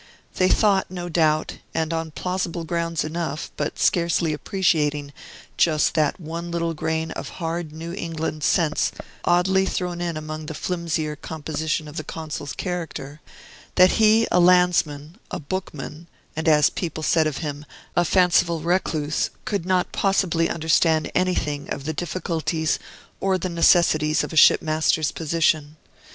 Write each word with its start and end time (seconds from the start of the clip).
They 0.37 0.49
thought, 0.49 0.89
no 0.89 1.09
doubt 1.09 1.57
(and 1.75 1.93
on 1.93 2.09
plausible 2.09 2.63
grounds 2.63 3.03
enough, 3.03 3.51
but 3.55 3.77
scarcely 3.77 4.33
appreciating 4.33 5.13
just 5.57 5.93
that 5.93 6.19
one 6.19 6.49
little 6.49 6.73
grain 6.73 7.11
of 7.11 7.29
hard 7.37 7.71
New 7.71 7.93
England 7.93 8.43
sense, 8.43 8.91
oddly 9.25 9.63
thrown 9.67 10.01
in 10.01 10.17
among 10.17 10.47
the 10.47 10.55
flimsier 10.55 11.15
composition 11.15 11.87
of 11.87 11.97
the 11.97 12.03
Consul's 12.03 12.53
character), 12.53 13.21
that 13.75 13.91
he, 14.01 14.25
a 14.31 14.39
landsman, 14.39 15.19
a 15.29 15.39
bookman, 15.39 16.07
and, 16.35 16.47
as 16.47 16.71
people 16.71 17.03
said 17.03 17.27
of 17.27 17.37
him, 17.45 17.63
a 17.95 18.03
fanciful 18.03 18.59
recluse, 18.61 19.29
could 19.45 19.67
not 19.67 19.91
possibly 19.91 20.49
understand 20.49 21.11
anything 21.13 21.71
of 21.71 21.83
the 21.83 21.93
difficulties 21.93 22.79
or 23.19 23.37
the 23.37 23.49
necessities 23.49 24.23
of 24.23 24.33
a 24.33 24.35
shipmaster's 24.35 25.11
position. 25.11 25.75